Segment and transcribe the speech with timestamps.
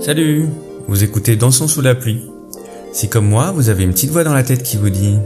[0.00, 0.46] Salut
[0.86, 2.22] Vous écoutez Dansons sous la pluie.
[2.92, 5.18] Si comme moi, vous avez une petite voix dans la tête qui vous dit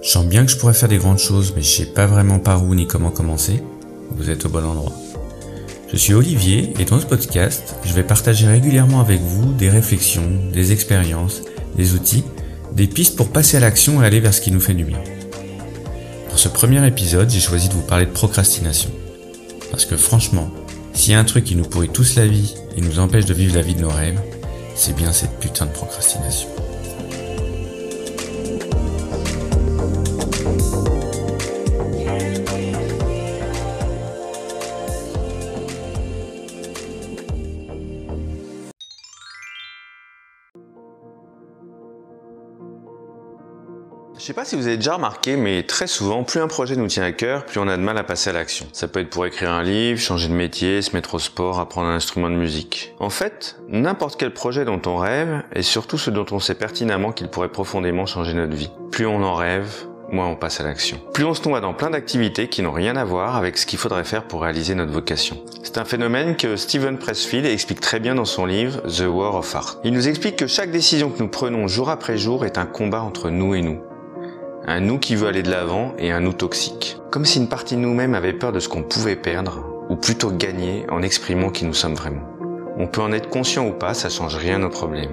[0.00, 2.38] Je sens bien que je pourrais faire des grandes choses, mais je sais pas vraiment
[2.38, 3.60] par où ni comment commencer,
[4.12, 4.92] vous êtes au bon endroit.
[5.90, 10.30] Je suis Olivier et dans ce podcast, je vais partager régulièrement avec vous des réflexions,
[10.52, 11.42] des expériences,
[11.74, 12.22] des outils,
[12.76, 15.00] des pistes pour passer à l'action et aller vers ce qui nous fait du bien.
[16.32, 18.90] Pour ce premier épisode, j'ai choisi de vous parler de procrastination.
[19.70, 20.50] Parce que franchement,
[20.94, 23.34] s'il y a un truc qui nous pourrit tous la vie et nous empêche de
[23.34, 24.18] vivre la vie de nos rêves,
[24.74, 26.48] c'est bien cette putain de procrastination.
[44.22, 46.86] Je sais pas si vous avez déjà remarqué, mais très souvent, plus un projet nous
[46.86, 48.66] tient à cœur, plus on a de mal à passer à l'action.
[48.72, 51.88] Ça peut être pour écrire un livre, changer de métier, se mettre au sport, apprendre
[51.88, 52.94] un instrument de musique.
[53.00, 57.10] En fait, n'importe quel projet dont on rêve, et surtout ce dont on sait pertinemment
[57.10, 58.70] qu'il pourrait profondément changer notre vie.
[58.92, 61.00] Plus on en rêve, moins on passe à l'action.
[61.12, 63.80] Plus on se noie dans plein d'activités qui n'ont rien à voir avec ce qu'il
[63.80, 65.42] faudrait faire pour réaliser notre vocation.
[65.64, 69.52] C'est un phénomène que Steven Pressfield explique très bien dans son livre The War of
[69.56, 69.78] Art.
[69.82, 73.02] Il nous explique que chaque décision que nous prenons jour après jour est un combat
[73.02, 73.80] entre nous et nous
[74.66, 76.98] un nous qui veut aller de l'avant et un nous toxique.
[77.10, 80.30] Comme si une partie de nous-mêmes avait peur de ce qu'on pouvait perdre, ou plutôt
[80.30, 82.22] gagner en exprimant qui nous sommes vraiment.
[82.78, 85.10] On peut en être conscient ou pas, ça change rien au problème.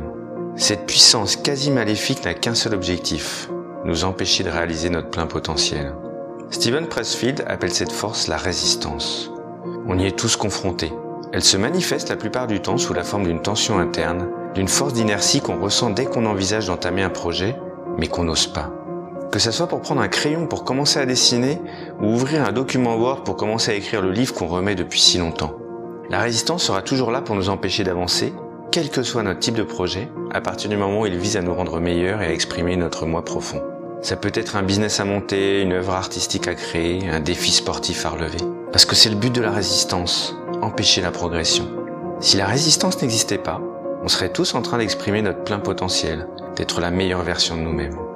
[0.56, 3.50] Cette puissance quasi maléfique n'a qu'un seul objectif,
[3.86, 5.94] nous empêcher de réaliser notre plein potentiel.
[6.52, 9.32] Steven Pressfield appelle cette force la résistance.
[9.88, 10.94] On y est tous confrontés.
[11.32, 14.94] Elle se manifeste la plupart du temps sous la forme d'une tension interne, d'une force
[14.94, 17.56] d'inertie qu'on ressent dès qu'on envisage d'entamer un projet,
[17.98, 18.72] mais qu'on n'ose pas.
[19.32, 21.62] Que ce soit pour prendre un crayon pour commencer à dessiner
[22.02, 25.20] ou ouvrir un document Word pour commencer à écrire le livre qu'on remet depuis si
[25.20, 25.54] longtemps.
[26.10, 28.34] La résistance sera toujours là pour nous empêcher d'avancer,
[28.72, 31.44] quel que soit notre type de projet, à partir du moment où il vise à
[31.44, 33.62] nous rendre meilleurs et à exprimer notre moi profond.
[34.02, 38.08] Ça peut être un business à monter, une œuvre artistique à créer, un défi sportif
[38.08, 38.40] à relever.
[38.72, 41.68] Parce que c'est le but de la résistance, empêcher la progression.
[42.20, 43.62] Si la résistance n'existait pas,
[44.04, 48.09] on serait tous en train d'exprimer notre plein potentiel, d'être la meilleure version de nous-mêmes.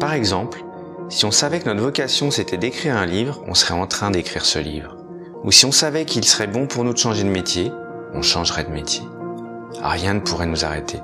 [0.00, 0.64] Par exemple,
[1.08, 4.44] si on savait que notre vocation c'était d'écrire un livre, on serait en train d'écrire
[4.44, 4.96] ce livre.
[5.44, 7.72] Ou si on savait qu'il serait bon pour nous de changer de métier,
[8.14, 9.04] on changerait de métier.
[9.82, 11.00] Rien ne pourrait nous arrêter.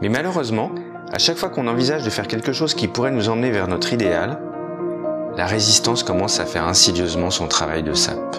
[0.00, 0.70] Mais malheureusement,
[1.12, 3.92] à chaque fois qu'on envisage de faire quelque chose qui pourrait nous emmener vers notre
[3.92, 4.40] idéal,
[5.36, 8.36] la résistance commence à faire insidieusement son travail de sape.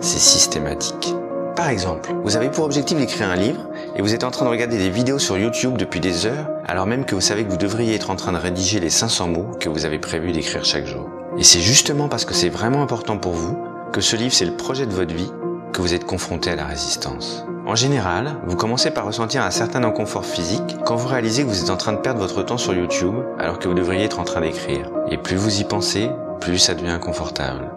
[0.00, 1.14] C'est systématique.
[1.54, 4.50] Par exemple, vous avez pour objectif d'écrire un livre et vous êtes en train de
[4.50, 7.56] regarder des vidéos sur YouTube depuis des heures alors même que vous savez que vous
[7.56, 10.86] devriez être en train de rédiger les 500 mots que vous avez prévu d'écrire chaque
[10.86, 11.08] jour.
[11.38, 13.58] Et c'est justement parce que c'est vraiment important pour vous
[13.92, 15.30] que ce livre c'est le projet de votre vie
[15.72, 17.44] que vous êtes confronté à la résistance.
[17.64, 21.62] En général, vous commencez par ressentir un certain inconfort physique quand vous réalisez que vous
[21.62, 24.24] êtes en train de perdre votre temps sur YouTube alors que vous devriez être en
[24.24, 24.90] train d'écrire.
[25.10, 26.10] Et plus vous y pensez,
[26.40, 27.70] plus ça devient inconfortable.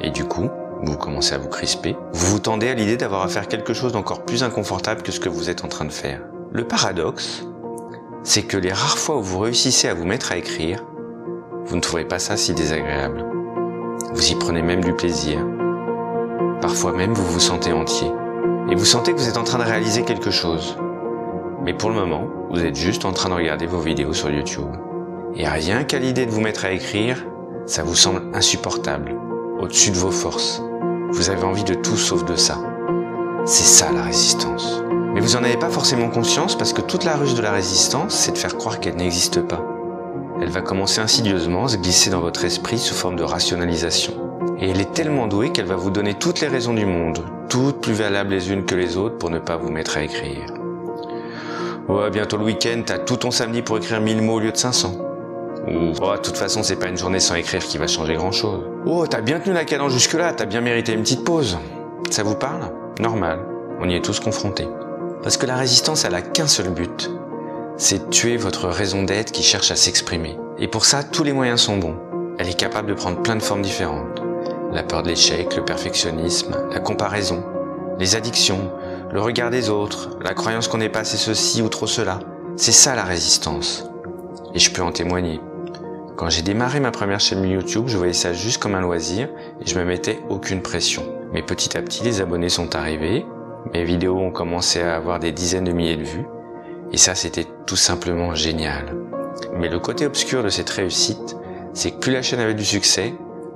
[0.00, 0.50] Et du coup,
[0.82, 3.92] vous commencez à vous crisper, vous vous tendez à l'idée d'avoir à faire quelque chose
[3.92, 6.20] d'encore plus inconfortable que ce que vous êtes en train de faire.
[6.52, 7.46] Le paradoxe,
[8.22, 10.84] c'est que les rares fois où vous réussissez à vous mettre à écrire,
[11.64, 13.24] vous ne trouvez pas ça si désagréable.
[14.12, 15.38] Vous y prenez même du plaisir.
[16.60, 18.10] Parfois même vous vous sentez entier.
[18.70, 20.76] Et vous sentez que vous êtes en train de réaliser quelque chose.
[21.62, 24.70] Mais pour le moment, vous êtes juste en train de regarder vos vidéos sur YouTube.
[25.34, 27.24] Et rien qu'à l'idée de vous mettre à écrire,
[27.66, 29.14] ça vous semble insupportable,
[29.60, 30.62] au-dessus de vos forces.
[31.10, 32.58] Vous avez envie de tout sauf de ça.
[33.44, 34.82] C'est ça la résistance.
[35.14, 38.14] Mais vous n'en avez pas forcément conscience parce que toute la ruse de la résistance,
[38.14, 39.64] c'est de faire croire qu'elle n'existe pas.
[40.42, 44.14] Elle va commencer insidieusement à se glisser dans votre esprit sous forme de rationalisation.
[44.58, 47.80] Et elle est tellement douée qu'elle va vous donner toutes les raisons du monde, toutes
[47.80, 50.52] plus valables les unes que les autres pour ne pas vous mettre à écrire.
[51.88, 54.56] Ouais, bientôt le week-end, t'as tout ton samedi pour écrire 1000 mots au lieu de
[54.56, 55.05] 500.
[55.68, 58.32] Ou, oh, de toute façon, c'est pas une journée sans écrire qui va changer grand
[58.32, 58.64] chose.
[58.86, 61.58] Oh, t'as bien tenu la cadence jusque-là, t'as bien mérité une petite pause.
[62.10, 62.70] Ça vous parle?
[63.00, 63.40] Normal,
[63.80, 64.68] on y est tous confrontés.
[65.22, 67.10] Parce que la résistance, elle a qu'un seul but.
[67.76, 70.38] C'est tuer votre raison d'être qui cherche à s'exprimer.
[70.58, 71.96] Et pour ça, tous les moyens sont bons.
[72.38, 74.22] Elle est capable de prendre plein de formes différentes.
[74.72, 77.42] La peur de l'échec, le perfectionnisme, la comparaison,
[77.98, 78.70] les addictions,
[79.12, 82.20] le regard des autres, la croyance qu'on n'est pas assez ceci ou trop cela.
[82.56, 83.84] C'est ça la résistance.
[84.54, 85.40] Et je peux en témoigner.
[86.16, 89.28] Quand j'ai démarré ma première chaîne YouTube, je voyais ça juste comme un loisir
[89.60, 91.02] et je me mettais aucune pression.
[91.34, 93.26] Mais petit à petit, les abonnés sont arrivés,
[93.74, 96.26] mes vidéos ont commencé à avoir des dizaines de milliers de vues,
[96.90, 98.94] et ça c'était tout simplement génial.
[99.58, 101.36] Mais le côté obscur de cette réussite,
[101.74, 103.12] c'est que plus la chaîne avait du succès,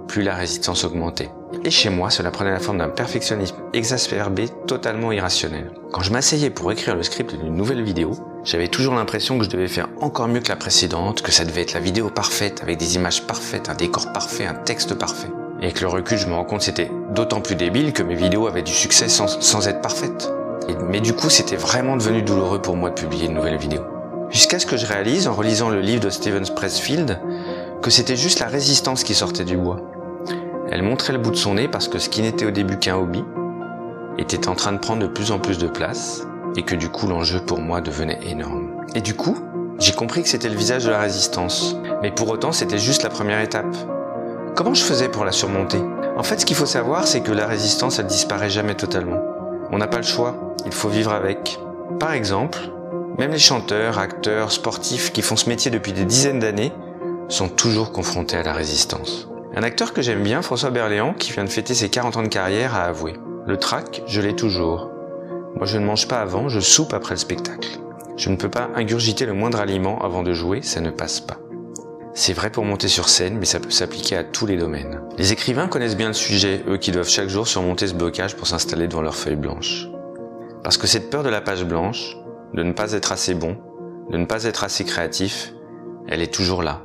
[0.07, 1.31] plus la résistance augmentait.
[1.65, 5.73] Et chez moi, cela prenait la forme d'un perfectionnisme exacerbé, totalement irrationnel.
[5.93, 9.50] Quand je m'asseyais pour écrire le script d'une nouvelle vidéo, j'avais toujours l'impression que je
[9.50, 12.78] devais faire encore mieux que la précédente, que ça devait être la vidéo parfaite, avec
[12.78, 15.28] des images parfaites, un décor parfait, un texte parfait.
[15.60, 18.46] Et avec le recul, je me rends compte c'était d'autant plus débile que mes vidéos
[18.46, 20.32] avaient du succès sans, sans être parfaites.
[20.88, 23.82] mais du coup, c'était vraiment devenu douloureux pour moi de publier une nouvelle vidéo.
[24.31, 27.20] Jusqu'à ce que je réalise, en relisant le livre de Steven Pressfield,
[27.82, 29.81] que c'était juste la résistance qui sortait du bois.
[30.70, 32.96] Elle montrait le bout de son nez parce que ce qui n'était au début qu'un
[32.96, 33.25] hobby
[34.19, 36.26] était en train de prendre de plus en plus de place
[36.56, 38.85] et que du coup l'enjeu pour moi devenait énorme.
[38.94, 39.37] Et du coup,
[39.79, 41.76] j'ai compris que c'était le visage de la résistance.
[42.02, 43.75] Mais pour autant, c'était juste la première étape.
[44.55, 45.81] Comment je faisais pour la surmonter?
[46.17, 49.20] En fait, ce qu'il faut savoir, c'est que la résistance, elle disparaît jamais totalement.
[49.70, 51.58] On n'a pas le choix, il faut vivre avec.
[51.99, 52.58] Par exemple,
[53.19, 56.73] même les chanteurs, acteurs, sportifs qui font ce métier depuis des dizaines d'années
[57.29, 59.29] sont toujours confrontés à la résistance.
[59.55, 62.29] Un acteur que j'aime bien, François Berléand, qui vient de fêter ses 40 ans de
[62.29, 63.14] carrière, a avoué.
[63.47, 64.91] Le trac, je l'ai toujours.
[65.61, 67.81] Moi, je ne mange pas avant, je soupe après le spectacle.
[68.17, 71.37] Je ne peux pas ingurgiter le moindre aliment avant de jouer, ça ne passe pas.
[72.15, 75.03] C'est vrai pour monter sur scène, mais ça peut s'appliquer à tous les domaines.
[75.19, 78.47] Les écrivains connaissent bien le sujet, eux qui doivent chaque jour surmonter ce blocage pour
[78.47, 79.87] s'installer devant leur feuille blanche.
[80.65, 82.17] Parce que cette peur de la page blanche,
[82.55, 83.59] de ne pas être assez bon,
[84.11, 85.53] de ne pas être assez créatif,
[86.09, 86.81] elle est toujours là,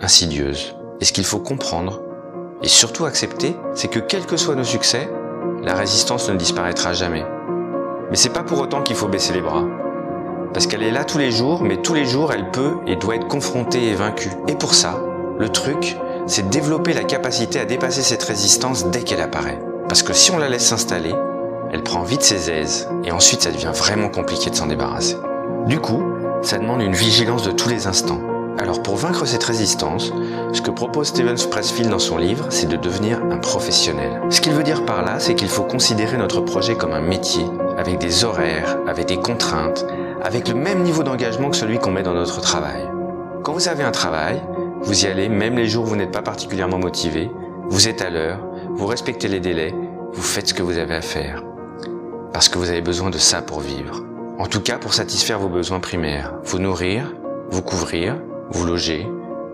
[0.00, 0.74] insidieuse.
[1.02, 2.00] Et ce qu'il faut comprendre,
[2.62, 5.06] et surtout accepter, c'est que quels que soient nos succès,
[5.62, 7.26] la résistance ne disparaîtra jamais.
[8.10, 9.64] Mais c'est pas pour autant qu'il faut baisser les bras.
[10.52, 13.14] Parce qu'elle est là tous les jours, mais tous les jours elle peut et doit
[13.14, 14.32] être confrontée et vaincue.
[14.48, 15.00] Et pour ça,
[15.38, 15.96] le truc,
[16.26, 19.60] c'est développer la capacité à dépasser cette résistance dès qu'elle apparaît.
[19.88, 21.14] Parce que si on la laisse s'installer,
[21.72, 25.16] elle prend vite ses aises, et ensuite ça devient vraiment compliqué de s'en débarrasser.
[25.66, 26.02] Du coup,
[26.42, 28.20] ça demande une vigilance de tous les instants.
[28.58, 30.12] Alors pour vaincre cette résistance,
[30.52, 34.20] ce que propose Steven Pressfield dans son livre, c'est de devenir un professionnel.
[34.30, 37.44] Ce qu'il veut dire par là, c'est qu'il faut considérer notre projet comme un métier,
[37.80, 39.86] avec des horaires, avec des contraintes,
[40.22, 42.88] avec le même niveau d'engagement que celui qu'on met dans notre travail.
[43.42, 44.40] Quand vous avez un travail,
[44.82, 47.30] vous y allez même les jours où vous n'êtes pas particulièrement motivé,
[47.68, 48.38] vous êtes à l'heure,
[48.74, 49.74] vous respectez les délais,
[50.12, 51.42] vous faites ce que vous avez à faire
[52.32, 54.04] parce que vous avez besoin de ça pour vivre.
[54.38, 56.34] En tout cas pour satisfaire vos besoins primaires.
[56.44, 57.12] Vous nourrir,
[57.50, 58.16] vous couvrir,
[58.50, 59.06] vous loger,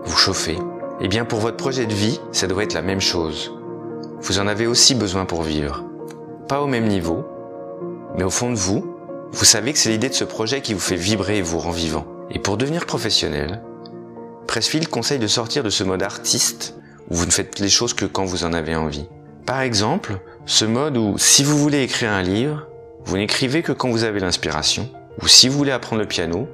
[0.05, 0.57] vous chauffer.
[1.01, 3.53] Eh bien pour votre projet de vie, ça doit être la même chose.
[4.21, 5.83] Vous en avez aussi besoin pour vivre.
[6.47, 7.25] Pas au même niveau,
[8.17, 8.97] mais au fond de vous,
[9.31, 11.71] vous savez que c'est l'idée de ce projet qui vous fait vibrer et vous rend
[11.71, 12.05] vivant.
[12.31, 13.61] Et pour devenir professionnel,
[14.47, 16.75] Pressfield conseille de sortir de ce mode artiste
[17.09, 19.07] où vous ne faites les choses que quand vous en avez envie.
[19.45, 22.67] Par exemple, ce mode où si vous voulez écrire un livre,
[23.05, 24.89] vous n'écrivez que quand vous avez l'inspiration,
[25.21, 26.49] ou si vous voulez apprendre le piano,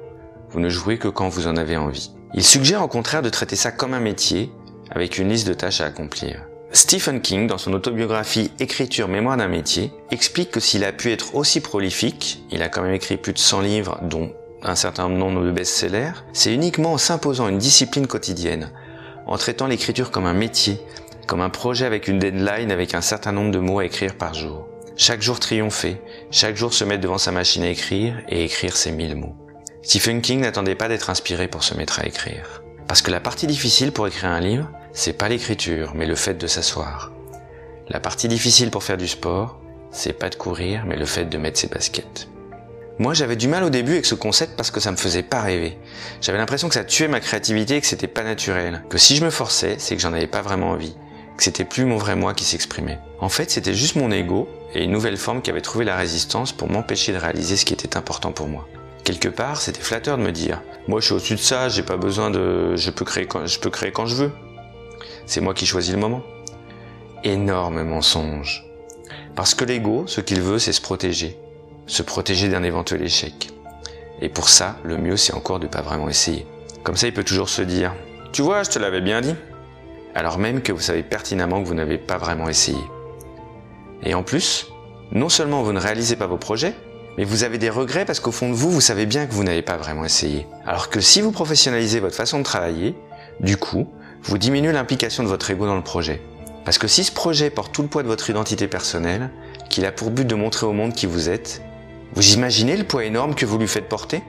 [0.50, 2.12] vous ne jouez que quand vous en avez envie.
[2.34, 4.52] Il suggère au contraire de traiter ça comme un métier,
[4.90, 6.44] avec une liste de tâches à accomplir.
[6.74, 11.36] Stephen King, dans son autobiographie Écriture, mémoire d'un métier, explique que s'il a pu être
[11.36, 15.44] aussi prolifique, il a quand même écrit plus de 100 livres, dont un certain nombre
[15.44, 18.72] de best-sellers, c'est uniquement en s'imposant une discipline quotidienne,
[19.28, 20.80] en traitant l'écriture comme un métier,
[21.28, 24.34] comme un projet avec une deadline avec un certain nombre de mots à écrire par
[24.34, 24.66] jour.
[24.96, 28.90] Chaque jour triompher, chaque jour se mettre devant sa machine à écrire et écrire ses
[28.90, 29.36] mille mots.
[29.82, 32.64] Stephen King n'attendait pas d'être inspiré pour se mettre à écrire.
[32.88, 36.34] Parce que la partie difficile pour écrire un livre, c'est pas l'écriture, mais le fait
[36.34, 37.12] de s'asseoir.
[37.88, 39.60] La partie difficile pour faire du sport,
[39.90, 42.28] c'est pas de courir, mais le fait de mettre ses baskets.
[43.00, 45.42] Moi, j'avais du mal au début avec ce concept parce que ça me faisait pas
[45.42, 45.76] rêver.
[46.20, 48.84] J'avais l'impression que ça tuait ma créativité et que c'était pas naturel.
[48.88, 50.94] Que si je me forçais, c'est que j'en avais pas vraiment envie
[51.36, 53.00] que c'était plus mon vrai moi qui s'exprimait.
[53.18, 56.52] En fait, c'était juste mon ego et une nouvelle forme qui avait trouvé la résistance
[56.52, 58.68] pour m'empêcher de réaliser ce qui était important pour moi.
[59.02, 61.96] Quelque part, c'était flatteur de me dire "Moi, je suis au-dessus de ça, j'ai pas
[61.96, 64.32] besoin de je peux créer quand je peux créer quand je veux.
[65.26, 66.22] C'est moi qui choisis le moment."
[67.22, 68.64] Énorme mensonge.
[69.34, 71.38] Parce que l'ego, ce qu'il veut, c'est se protéger,
[71.86, 73.50] se protéger d'un éventuel échec.
[74.20, 76.46] Et pour ça, le mieux, c'est encore de pas vraiment essayer.
[76.82, 77.94] Comme ça, il peut toujours se dire
[78.32, 79.34] "Tu vois, je te l'avais bien dit."
[80.14, 82.78] alors même que vous savez pertinemment que vous n'avez pas vraiment essayé.
[84.02, 84.68] Et en plus,
[85.12, 86.74] non seulement vous ne réalisez pas vos projets,
[87.18, 89.44] mais vous avez des regrets parce qu'au fond de vous, vous savez bien que vous
[89.44, 90.46] n'avez pas vraiment essayé.
[90.66, 92.94] Alors que si vous professionnalisez votre façon de travailler,
[93.40, 93.88] du coup,
[94.24, 96.22] vous diminuez l'implication de votre ego dans le projet.
[96.64, 99.30] Parce que si ce projet porte tout le poids de votre identité personnelle,
[99.68, 101.62] qu'il a pour but de montrer au monde qui vous êtes,
[102.14, 104.22] vous imaginez le poids énorme que vous lui faites porter?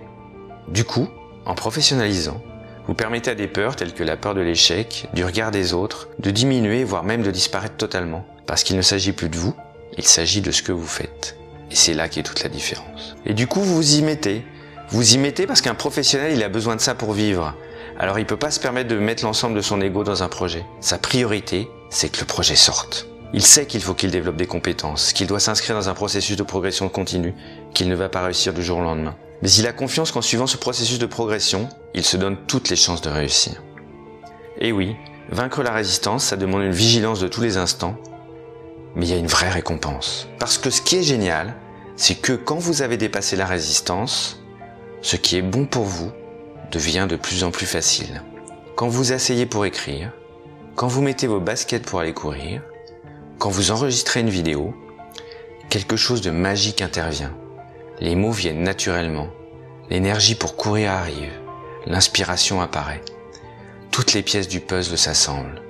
[0.68, 1.08] Du coup,
[1.46, 2.42] en professionnalisant,
[2.88, 6.10] vous permettez à des peurs telles que la peur de l'échec, du regard des autres,
[6.20, 8.26] de diminuer, voire même de disparaître totalement.
[8.48, 9.56] Parce qu'il ne s'agit plus de vous,
[9.98, 11.38] il s'agit de ce que vous faites.
[11.72, 13.16] Et c'est là qu'est toute la différence.
[13.26, 14.46] Et du coup, vous y mettez.
[14.90, 17.56] Vous y mettez parce qu'un professionnel, il a besoin de ça pour vivre.
[17.98, 20.66] Alors il peut pas se permettre de mettre l'ensemble de son ego dans un projet.
[20.82, 23.08] Sa priorité, c'est que le projet sorte.
[23.34, 26.44] Il sait qu'il faut qu'il développe des compétences, qu'il doit s'inscrire dans un processus de
[26.44, 27.34] progression continue,
[27.74, 29.16] qu'il ne va pas réussir du jour au lendemain.
[29.42, 32.76] Mais il a confiance qu'en suivant ce processus de progression, il se donne toutes les
[32.76, 33.62] chances de réussir.
[34.60, 34.96] Et oui,
[35.30, 37.98] vaincre la résistance, ça demande une vigilance de tous les instants,
[38.96, 40.28] mais il y a une vraie récompense.
[40.40, 41.56] Parce que ce qui est génial,
[41.96, 44.42] c'est que quand vous avez dépassé la résistance,
[45.02, 46.12] ce qui est bon pour vous
[46.72, 48.22] devient de plus en plus facile.
[48.76, 50.12] Quand vous asseyez pour écrire,
[50.76, 52.62] quand vous mettez vos baskets pour aller courir,
[53.40, 54.74] quand vous enregistrez une vidéo,
[55.70, 57.34] quelque chose de magique intervient.
[58.00, 59.30] Les mots viennent naturellement.
[59.90, 61.32] L'énergie pour courir arrive.
[61.86, 63.02] L'inspiration apparaît.
[63.92, 65.62] Toutes les pièces du puzzle s'assemblent.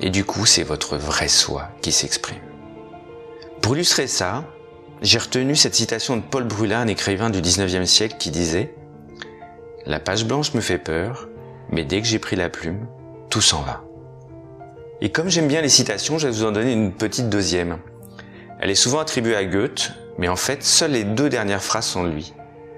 [0.00, 2.40] Et du coup, c'est votre vrai soi qui s'exprime.
[3.60, 4.44] Pour illustrer ça,
[5.02, 8.74] j'ai retenu cette citation de Paul Brula, un écrivain du 19e siècle, qui disait
[9.84, 11.28] La page blanche me fait peur,
[11.70, 12.86] mais dès que j'ai pris la plume,
[13.30, 13.82] tout s'en va.
[15.00, 17.78] Et comme j'aime bien les citations, je vais vous en donner une petite deuxième.
[18.60, 22.04] Elle est souvent attribuée à Goethe, mais en fait, seules les deux dernières phrases sont
[22.04, 22.32] de lui.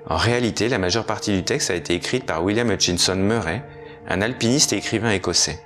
[0.07, 3.63] En réalité, la majeure partie du texte a été écrite par William Hutchinson Murray,
[4.09, 5.63] un alpiniste et écrivain écossais.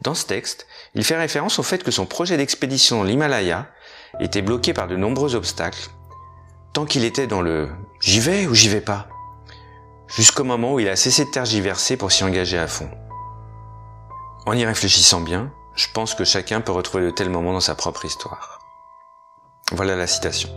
[0.00, 3.66] Dans ce texte, il fait référence au fait que son projet d'expédition dans l'Himalaya
[4.20, 5.90] était bloqué par de nombreux obstacles,
[6.72, 7.68] tant qu'il était dans le
[8.00, 9.08] j'y vais ou j'y vais pas,
[10.08, 12.90] jusqu'au moment où il a cessé de tergiverser pour s'y engager à fond.
[14.46, 17.74] En y réfléchissant bien, je pense que chacun peut retrouver de tels moments dans sa
[17.74, 18.60] propre histoire.
[19.72, 20.48] Voilà la citation.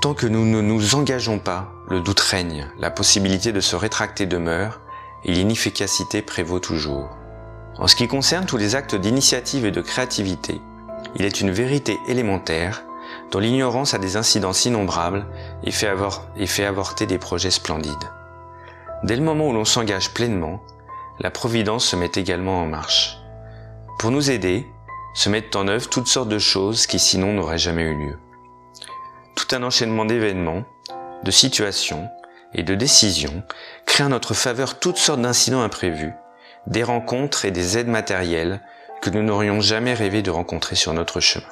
[0.00, 4.26] Tant que nous ne nous engageons pas, le doute règne, la possibilité de se rétracter
[4.26, 4.80] demeure,
[5.24, 7.08] et l'inefficacité prévaut toujours.
[7.78, 10.60] En ce qui concerne tous les actes d'initiative et de créativité,
[11.16, 12.84] il est une vérité élémentaire
[13.30, 15.26] dont l'ignorance a des incidences innombrables
[15.64, 15.92] et fait,
[16.36, 18.10] et fait avorter des projets splendides.
[19.02, 20.62] Dès le moment où l'on s'engage pleinement,
[21.20, 23.18] la Providence se met également en marche.
[23.98, 24.66] Pour nous aider,
[25.14, 28.18] se mettent en œuvre toutes sortes de choses qui sinon n'auraient jamais eu lieu.
[29.34, 30.64] Tout un enchaînement d'événements,
[31.22, 32.08] de situations
[32.54, 33.42] et de décisions
[33.86, 36.12] crée en notre faveur toutes sortes d'incidents imprévus,
[36.66, 38.60] des rencontres et des aides matérielles
[39.02, 41.46] que nous n'aurions jamais rêvé de rencontrer sur notre chemin.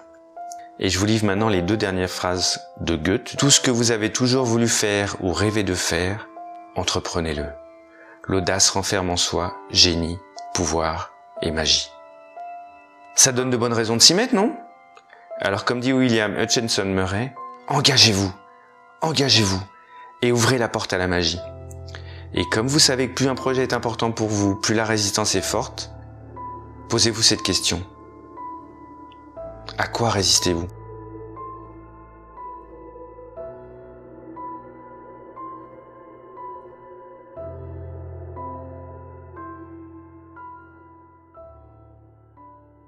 [0.81, 3.37] Et je vous livre maintenant les deux dernières phrases de Goethe.
[3.39, 6.27] Tout ce que vous avez toujours voulu faire ou rêvé de faire,
[6.77, 7.47] entreprenez-le.
[8.27, 10.19] L'audace renferme en soi génie,
[10.55, 11.13] pouvoir
[11.43, 11.91] et magie.
[13.15, 14.57] Ça donne de bonnes raisons de s'y mettre, non?
[15.41, 17.35] Alors comme dit William Hutchinson Murray,
[17.69, 18.33] engagez-vous,
[19.03, 19.61] engagez-vous
[20.23, 21.41] et ouvrez la porte à la magie.
[22.33, 25.35] Et comme vous savez que plus un projet est important pour vous, plus la résistance
[25.35, 25.93] est forte,
[26.89, 27.83] posez-vous cette question.
[29.79, 30.67] À quoi résistez-vous?